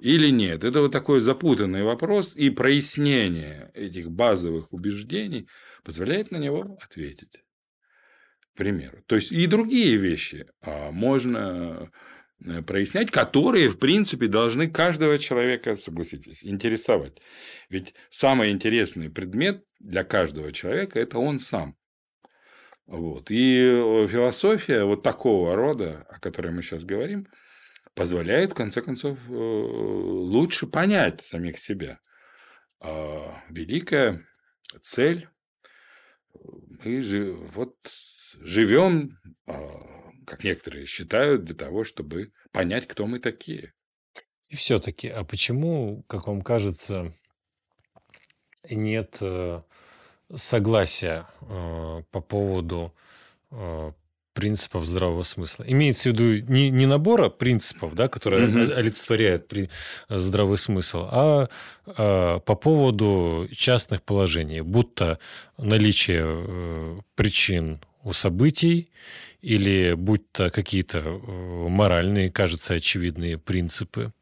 [0.05, 0.65] или нет.
[0.65, 5.49] Это вот такой запутанный вопрос, и прояснение этих базовых убеждений
[5.83, 7.43] позволяет на него ответить.
[8.53, 8.99] К примеру.
[9.07, 11.91] То есть и другие вещи а, можно
[12.45, 17.17] э, прояснять, которые, в принципе, должны каждого человека, согласитесь, интересовать.
[17.71, 21.79] Ведь самый интересный предмет для каждого человека– это он сам.
[22.87, 23.31] Вот.
[23.31, 27.27] И э, философия вот такого рода, о которой мы сейчас говорим,
[27.95, 32.01] позволяет, в конце концов, э, лучше понять самих себя.
[32.81, 34.27] А великая
[34.83, 35.29] цель
[36.85, 37.77] мы же вот
[38.41, 39.55] живем, а,
[40.27, 43.73] как некоторые считают, для того, чтобы понять, кто мы такие.
[44.49, 47.13] И все-таки, а почему, как вам кажется,
[48.69, 49.63] нет э,
[50.35, 52.95] согласия э, по поводу
[54.35, 55.65] принципов здравого смысла.
[55.67, 58.73] Имеется в виду не, не набора принципов, да, которые угу.
[58.77, 59.71] олицетворяют при,
[60.09, 61.49] здравый смысл, а,
[61.87, 65.19] а по поводу частных положений, будто
[65.57, 68.91] наличие э, причин у событий
[69.41, 74.13] или будь то какие-то э, моральные, кажется, очевидные принципы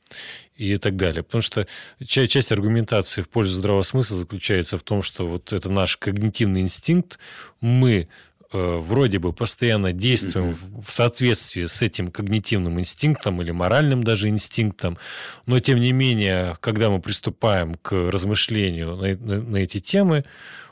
[0.56, 1.22] и так далее.
[1.22, 1.66] Потому что
[2.04, 7.18] часть аргументации в пользу здравого смысла заключается в том, что вот это наш когнитивный инстинкт,
[7.60, 8.08] мы
[8.52, 10.82] Э, вроде бы постоянно действуем mm-hmm.
[10.84, 14.98] в соответствии с этим когнитивным инстинктом или моральным даже инстинктом,
[15.46, 20.24] но тем не менее, когда мы приступаем к размышлению на, на, на эти темы,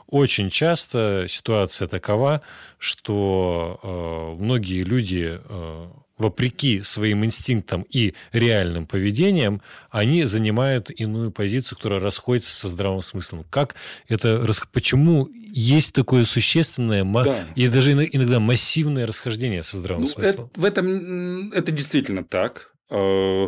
[0.07, 2.41] очень часто ситуация такова,
[2.77, 5.87] что э, многие люди э,
[6.21, 13.45] вопреки своим инстинктам и реальным поведениям, они занимают иную позицию, которая расходится со здравым смыслом.
[13.49, 13.75] Как
[14.07, 17.47] это, почему есть такое существенное да.
[17.55, 20.49] и даже иногда массивное расхождение со здравым ну, смыслом?
[20.53, 22.73] Это, в этом это действительно так.
[22.89, 23.47] Э,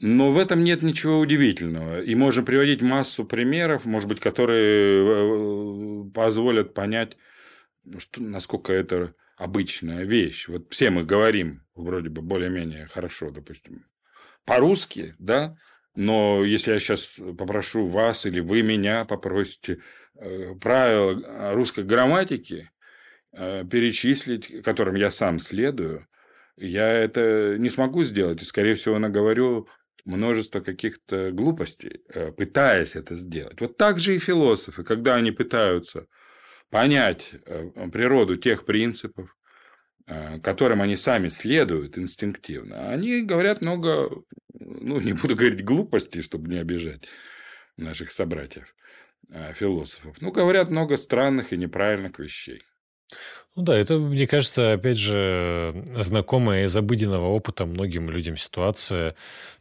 [0.00, 2.02] но в этом нет ничего удивительного.
[2.02, 7.16] И можно приводить массу примеров, может быть, которые э, позволят понять,
[7.98, 10.48] что, насколько это обычная вещь.
[10.48, 13.86] Вот все мы говорим вроде бы более-менее хорошо, допустим,
[14.44, 15.56] по-русски, да,
[15.94, 19.78] но если я сейчас попрошу вас или вы меня попросите
[20.14, 22.70] э, правила русской грамматики
[23.32, 26.06] э, перечислить, которым я сам следую,
[26.56, 28.42] я это не смогу сделать.
[28.42, 29.68] И, скорее всего, наговорю
[30.04, 33.60] множество каких-то глупостей, э, пытаясь это сделать.
[33.60, 36.06] Вот так же и философы, когда они пытаются
[36.70, 39.36] понять э, природу тех принципов,
[40.06, 44.10] э, которым они сами следуют инстинктивно, они говорят много,
[44.52, 47.08] ну, не буду говорить глупостей, чтобы не обижать
[47.76, 48.74] наших собратьев,
[49.30, 52.62] э, философов, ну, говорят много странных и неправильных вещей.
[53.58, 59.16] Ну да, это, мне кажется, опять же, знакомая из обыденного опыта многим людям ситуация.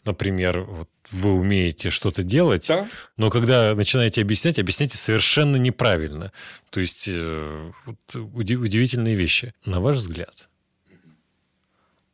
[0.06, 2.88] Например, вот вы умеете что-то делать, да.
[3.18, 6.32] но когда начинаете объяснять, объясняйте совершенно неправильно.
[6.70, 7.98] То есть, э, вот,
[8.36, 9.56] удивительные вещи.
[9.66, 10.48] На ваш взгляд,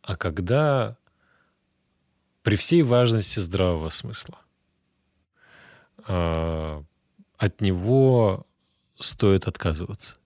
[0.04, 0.96] а когда
[2.44, 4.40] при всей важности здравого смысла
[6.08, 6.82] э,
[7.40, 8.48] от него
[8.98, 10.23] стоит отказываться?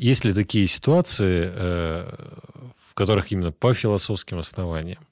[0.00, 2.10] Есть ли такие ситуации, э,
[2.86, 5.06] в которых именно по философским основаниям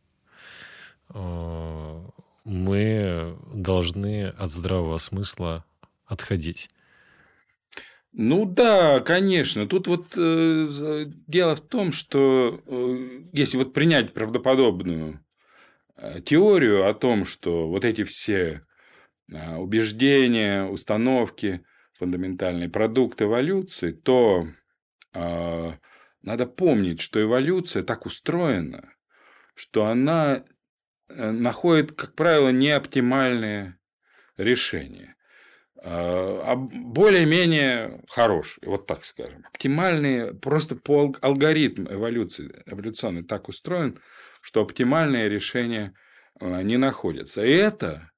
[1.15, 2.03] э,
[2.45, 5.67] мы должны от здравого смысла
[6.07, 6.71] отходить?
[8.13, 9.69] Ну да, конечно.
[9.69, 12.97] Тут вот э, дело в том, что э,
[13.35, 15.23] если вот принять правдоподобную
[15.97, 18.63] э, теорию о том, что вот эти все
[19.31, 21.63] э, убеждения, установки,
[21.99, 24.49] фундаментальные продукты эволюции, то
[26.23, 28.93] надо помнить, что эволюция так устроена,
[29.55, 30.45] что она
[31.09, 33.79] э, находит, как правило, неоптимальные
[34.37, 35.17] решения.
[35.83, 39.45] А, а более-менее хорошие, вот так скажем.
[39.47, 44.01] Оптимальные, просто по алгоритм эволюции, эволюционный так устроен,
[44.43, 45.95] что оптимальные решения
[46.41, 47.45] э, не находятся.
[47.45, 48.11] И это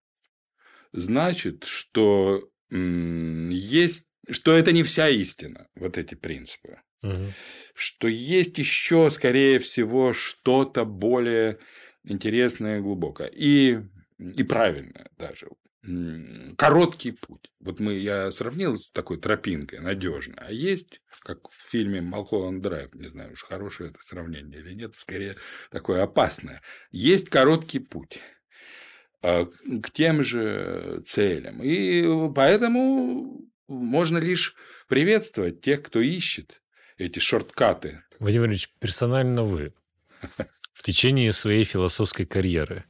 [0.93, 6.81] значит, что есть что это не вся истина, вот эти принципы.
[7.03, 7.32] Мгм.
[7.74, 11.59] что есть еще, скорее всего, что-то более
[12.05, 13.28] интересное и глубокое.
[13.28, 13.80] И,
[14.18, 15.48] и правильное даже.
[16.59, 17.51] Короткий путь.
[17.59, 20.36] Вот мы, я сравнил с такой тропинкой, надежной.
[20.36, 24.94] А есть, как в фильме Малхолланд Драйв, не знаю, уж хорошее это сравнение или нет,
[24.96, 25.36] скорее
[25.70, 26.61] такое опасное.
[26.90, 28.20] Есть короткий путь
[29.22, 31.62] а, к тем же целям.
[31.62, 34.55] И поэтому можно лишь
[34.88, 36.61] приветствовать тех, кто ищет
[37.01, 38.03] эти шорткаты.
[38.18, 39.72] Владимир Ильич, персонально вы
[40.72, 42.84] в течение своей философской карьеры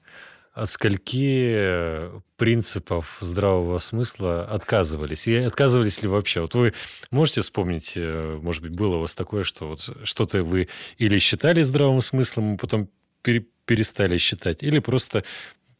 [0.52, 5.28] от скольки э, принципов здравого смысла отказывались?
[5.28, 6.40] И отказывались ли вообще?
[6.40, 6.74] Вот вы
[7.10, 11.62] можете вспомнить, э, может быть, было у вас такое, что вот что-то вы или считали
[11.62, 12.90] здравым смыслом, а потом
[13.22, 15.24] пере- перестали считать, или просто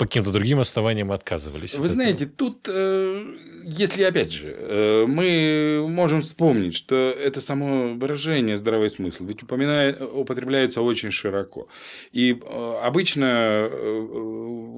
[0.01, 1.74] по каким-то другим основаниям отказывались?
[1.74, 1.94] Вы от этого?
[1.94, 8.88] знаете, тут, э, если опять же, э, мы можем вспомнить, что это само выражение здравый
[8.88, 11.68] смысл, ведь упоминает, употребляется очень широко.
[12.12, 13.68] И э, обычно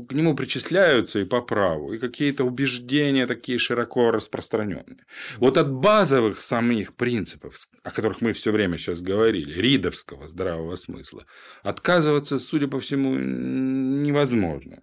[0.09, 5.07] к нему причисляются и по праву, и какие-то убеждения такие широко распространенные.
[5.39, 7.55] Вот от базовых самих принципов,
[7.85, 11.27] о которых мы все время сейчас говорили, ридовского здравого смысла,
[11.63, 14.83] отказываться, судя по всему, невозможно.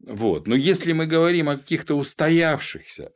[0.00, 0.46] Вот.
[0.46, 3.12] Но если мы говорим о каких-то устоявшихся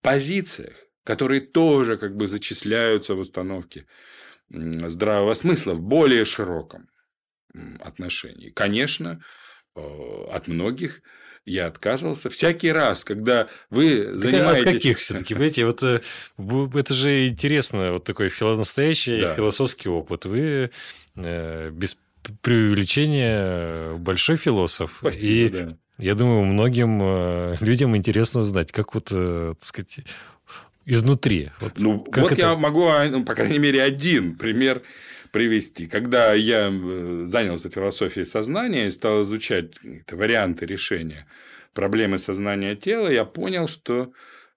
[0.00, 0.74] позициях,
[1.04, 3.86] которые тоже как бы зачисляются в установке
[4.50, 6.88] здравого смысла в более широком
[7.80, 9.22] отношении, конечно,
[9.74, 11.02] э, от многих
[11.44, 12.30] я отказывался.
[12.30, 14.68] Всякий раз, когда вы занимаетесь...
[14.68, 15.34] От каких все-таки?
[15.34, 16.00] Понимаете, вот э,
[16.74, 19.34] это же интересно, вот такой настоящий Да.
[19.34, 20.24] философский опыт.
[20.24, 20.70] Вы
[21.16, 24.96] э, без п- преувеличения большой философ.
[24.98, 25.76] Спасибо, И да.
[25.98, 30.00] я думаю, многим э, людям интересно узнать, как вот, э, так сказать,
[30.86, 31.50] изнутри.
[31.60, 34.82] Вот Ну, вот это- я могу, а, ну, по крайней мере, один пример
[35.30, 35.86] привести.
[35.86, 39.72] Когда я э, занялся философией сознания и стал изучать
[40.10, 41.26] варианты решения
[41.72, 44.12] проблемы сознания тела, я понял, что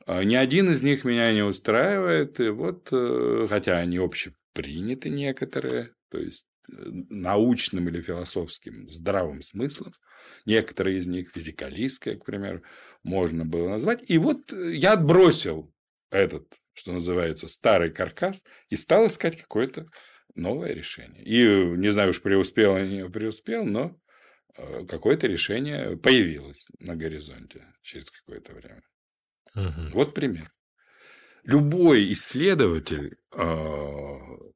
[0.08, 2.40] э, ни один из них меня не устраивает.
[2.40, 9.94] И вот, э, хотя они общеприняты некоторые, то есть э, научным или философским здравым смыслом,
[10.46, 12.64] некоторые из них физикалистские, к примеру,
[13.04, 14.04] можно было назвать.
[14.08, 15.74] И вот э, я отбросил
[16.10, 19.88] этот, что называется, старый каркас и стал искать какое-то
[20.36, 21.24] новое решение.
[21.24, 23.98] И э, не знаю уж преуспел или не преуспел, но
[24.58, 28.84] э, какое-то решение появилось на горизонте через какое-то время.
[29.54, 29.92] Мгм.
[29.94, 30.52] Вот пример.
[31.44, 33.38] Любой исследователь э,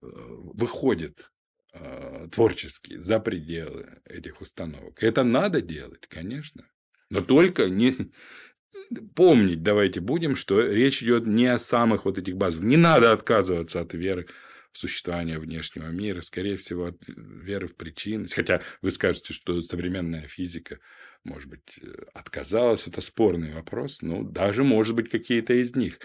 [0.01, 1.31] выходит
[1.73, 5.01] э, творчески за пределы этих установок.
[5.03, 6.69] Это надо делать, конечно.
[7.09, 7.95] Но только не
[9.15, 12.65] помнить давайте будем, что речь идет не о самых вот этих базовых.
[12.65, 14.27] Не надо отказываться от веры
[14.71, 18.35] в существование внешнего мира, скорее всего, от веры в причинность.
[18.35, 20.79] Хотя вы скажете, что современная физика,
[21.23, 21.79] может быть,
[22.13, 25.99] отказалась, это спорный вопрос, но даже, может быть, какие-то из них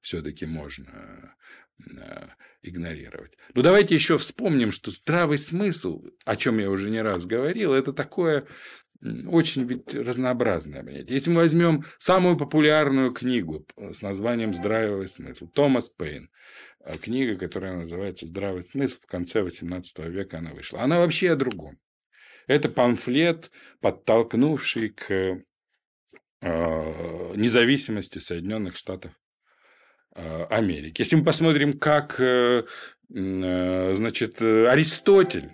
[0.00, 1.34] все-таки можно
[1.78, 2.26] э,
[2.62, 3.36] игнорировать.
[3.54, 7.92] Ну, давайте еще вспомним, что здравый смысл, о чем я уже не раз говорил, это
[7.92, 8.46] такое
[9.26, 11.14] очень ведь разнообразное понятие.
[11.14, 16.30] Если мы возьмем самую популярную книгу с названием «Здравый смысл», Томас Пейн,
[16.80, 20.82] э, книга, которая называется «Здравый смысл», в конце XVIII века она вышла.
[20.82, 21.78] Она вообще о другом.
[22.46, 25.42] Это памфлет, подтолкнувший к э,
[27.36, 29.29] независимости Соединенных Штатов э,
[30.50, 31.02] Америки.
[31.02, 32.64] Если мы посмотрим, как э,
[33.14, 35.50] э, значит, э, Аристотель,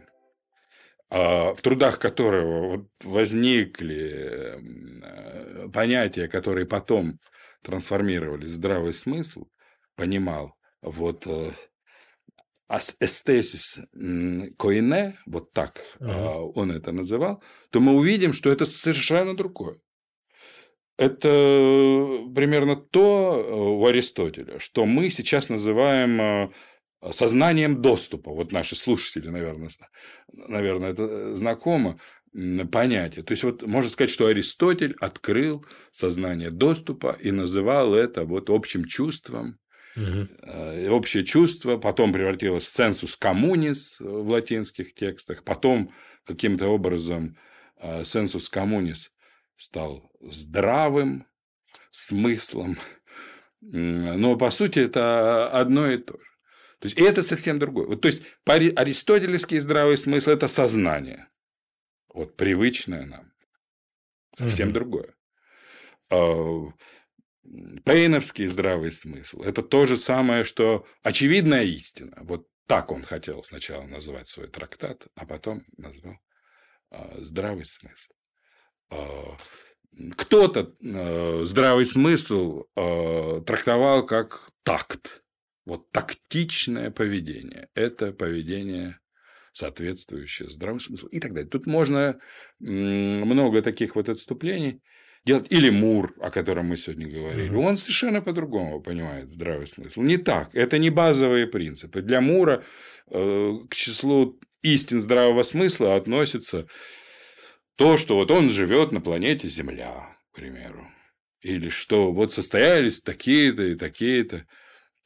[1.08, 4.58] а, в трудах которого возникли
[5.04, 7.20] э, понятия, которые потом
[7.62, 9.46] трансформировались в здравый смысл,
[9.94, 11.52] понимал вот э,
[12.98, 13.78] эстесис
[14.58, 17.40] коине, вот так а, он это называл,
[17.70, 19.78] то мы увидим, что это совершенно другое.
[20.98, 21.28] Это
[22.34, 26.50] примерно то э, у Аристотеля, что мы сейчас называем э,
[27.12, 28.30] сознанием доступа.
[28.30, 29.68] Вот наши слушатели, наверное,
[30.32, 31.98] наверное, это э, знакомо
[32.72, 33.24] понятие.
[33.24, 38.84] То есть, вот можно сказать, что Аристотель открыл сознание доступа и называл это вот общим
[38.84, 39.58] чувством.
[39.96, 45.92] Э, общее чувство, потом превратилось в сенсус коммунис в латинских текстах, потом
[46.24, 47.36] каким-то образом
[47.80, 49.10] э, сенсус коммунис
[49.56, 51.26] стал здравым
[51.90, 52.78] смыслом,
[53.60, 56.26] но по сути это одно и то же.
[56.78, 57.86] То есть, и это совсем другое.
[57.86, 61.28] Вот, то есть, аристотелевский здравый смысл– это сознание,
[62.12, 63.32] вот привычное нам,
[64.36, 64.74] совсем Мгм.
[64.74, 65.14] другое.
[66.10, 66.64] А,
[67.84, 72.16] Пейновский здравый смысл– это то же самое, что очевидная истина.
[72.22, 76.16] Вот Так он хотел сначала назвать свой трактат, а потом назвал
[77.18, 78.12] здравый смысл.
[80.16, 80.74] Кто-то
[81.44, 85.22] здравый смысл трактовал как такт.
[85.64, 89.00] Вот тактичное поведение– это поведение
[89.52, 91.48] соответствующее здравому смыслу и так далее.
[91.50, 92.20] Тут можно
[92.60, 94.82] много таких вот отступлений
[95.24, 95.46] делать.
[95.50, 97.52] Или Мур, о котором мы сегодня говорили.
[97.54, 100.02] Он совершенно по-другому понимает здравый смысл.
[100.02, 100.54] Не так.
[100.54, 102.02] Это не базовые принципы.
[102.02, 102.62] Для Мура
[103.10, 106.68] э, к числу истин здравого смысла относится
[107.76, 110.86] то, что вот он живет на планете Земля, к примеру.
[111.40, 114.46] Или что вот состоялись такие-то и такие-то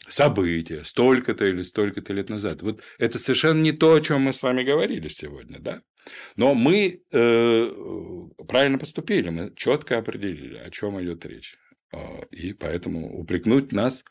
[0.08, 2.62] события, столько-то или столько-то лет назад.
[2.62, 5.82] Вот это совершенно не то, о чем мы с вами говорили сегодня, да?
[6.36, 7.70] Но мы э,
[8.48, 11.56] правильно поступили, мы четко определили, о чем идет речь.
[11.92, 14.04] А, и поэтому упрекнуть нас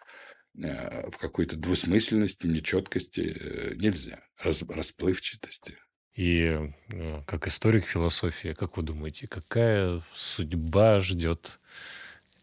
[0.62, 5.78] э, в какой-то двусмысленности, нечеткости э, нельзя, расплывчатости.
[6.20, 6.60] И
[6.92, 11.62] э, как историк философии, как вы думаете, какая судьба ждет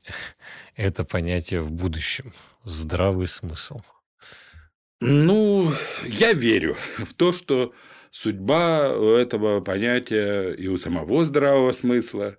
[0.77, 2.33] это понятие в будущем?
[2.65, 3.83] Здравый смысл.
[5.01, 5.71] Ну,
[6.05, 7.75] я верю в то, что
[8.11, 12.39] судьба этого понятия и у самого здравого смысла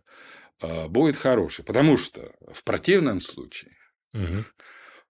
[0.60, 1.64] а, будет хорошей.
[1.64, 3.78] Потому что в противном случае
[4.12, 4.44] угу.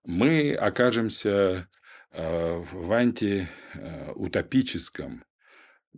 [0.04, 1.70] мы окажемся
[2.12, 5.24] а, в антиутопическом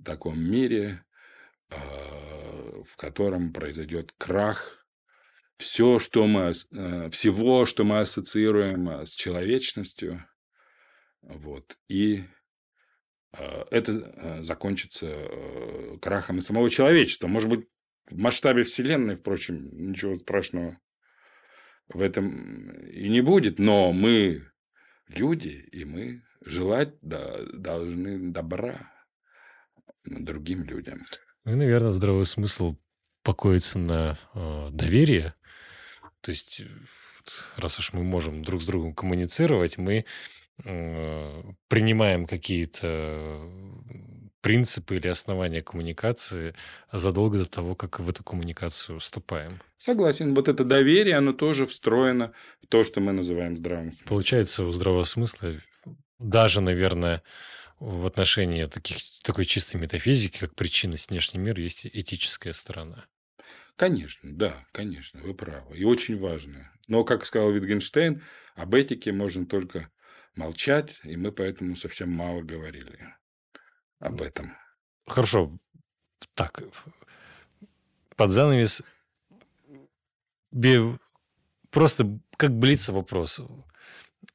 [0.04, 1.04] таком мире,
[1.70, 1.78] а,
[2.84, 4.86] в котором произойдет крах.
[5.58, 10.26] Все, что мы, э, всего, что мы ассоциируем э, с человечностью,
[11.22, 12.24] вот, и
[13.38, 15.14] э, это закончится
[16.02, 17.28] крахом и самого человечества.
[17.28, 17.68] Может быть,
[18.10, 20.80] в масштабе Вселенной, впрочем, ничего страшного
[21.90, 24.50] в этом и не будет, но мы
[25.08, 28.92] люди, и мы желать должны добра
[30.06, 31.04] другим людям.
[31.46, 32.76] Ну и, наверное, здравый смысл
[33.24, 35.34] покоится на э, доверии
[36.22, 36.62] то есть,
[37.58, 40.06] раз уж мы можем друг с другом коммуницировать, мы
[40.64, 43.42] э, принимаем какие-то
[44.42, 46.56] принципы или основания коммуникации
[46.92, 49.62] задолго до того, как в эту коммуникацию вступаем.
[49.78, 50.34] Согласен.
[50.34, 54.08] Вот это доверие, оно тоже встроено в то, что мы называем здравым смыслом.
[54.08, 55.56] Получается, у здравого смысла
[56.20, 57.22] даже, наверное,
[57.80, 63.06] в отношении таких, такой чистой метафизики, как причинность внешний мир, есть этическая сторона.
[63.76, 65.78] Конечно, да, конечно, вы правы.
[65.78, 66.72] И очень важно.
[66.88, 68.22] Но, как сказал Витгенштейн,
[68.56, 69.90] об этике можно только
[70.36, 73.16] молчать, и мы поэтому совсем мало говорили
[74.00, 74.56] об этом.
[75.08, 75.58] Хорошо.
[76.34, 76.64] Так,
[78.18, 78.84] под занавес
[81.70, 83.42] просто как блица вопрос.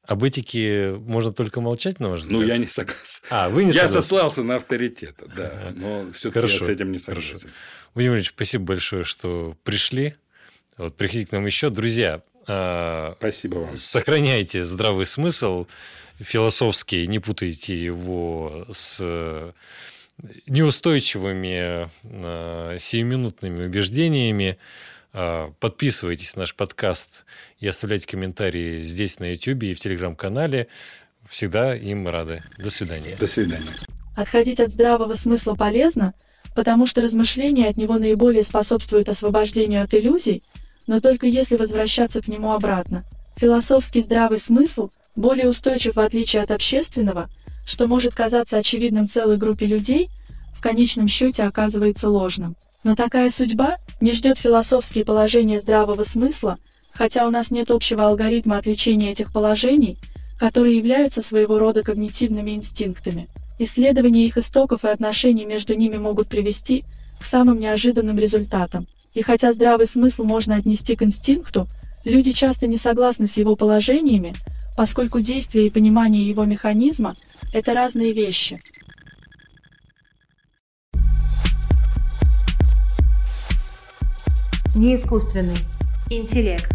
[0.07, 2.41] Об этике можно только молчать, на ваш взгляд?
[2.41, 3.23] Ну, я не согласен.
[3.31, 4.03] А, вы не Я согласны?
[4.03, 5.73] сослался на авторитет, да.
[5.75, 7.39] Но все-таки я с этим не согласен.
[7.39, 7.49] Хорошо.
[7.95, 10.15] Владимир Ильич, спасибо большое, что пришли.
[10.77, 11.71] Вот, приходите к нам еще.
[11.71, 13.77] Друзья, а, Спасибо вам.
[13.77, 15.67] Сохраняйте здравый смысл
[16.21, 19.53] философский, не путайте его с
[20.47, 24.59] неустойчивыми а, сиюминутными убеждениями.
[25.17, 27.25] А, подписывайтесь на наш подкаст
[27.61, 30.67] и оставляйте комментарии здесь на YouTube и в Телеграм-канале.
[31.29, 32.43] Всегда им рады.
[32.59, 33.17] До свидания.
[33.19, 33.65] До свидания.
[34.17, 36.15] Отходить от здравого смысла полезно,
[36.57, 40.43] потому что размышления от него наиболее способствуют освобождению от иллюзий,
[40.89, 43.05] но только если возвращаться к нему обратно.
[43.37, 47.31] Философский здравый смысл более устойчив в отличие от общественного,
[47.65, 50.09] что может казаться очевидным целой группе людей,
[50.57, 52.57] в конечном счете оказывается ложным.
[52.85, 56.59] Но такая судьба не ждет философские положения здравого смысла,
[56.93, 59.97] хотя у нас нет общего алгоритма отличения этих положений,
[60.39, 63.27] которые являются своего рода когнитивными инстинктами.
[63.59, 66.85] Исследования их истоков и отношений между ними могут привести
[67.19, 68.87] к самым неожиданным результатам.
[69.15, 71.67] И хотя здравый смысл можно отнести к инстинкту,
[72.05, 74.35] люди часто не согласны с его положениями,
[74.77, 77.15] поскольку действие и понимание его механизма–
[77.55, 78.61] это разные вещи.
[84.75, 85.59] Неискусственный
[86.11, 86.71] интеллект.